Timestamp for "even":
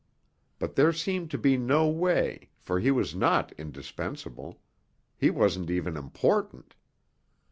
5.69-5.95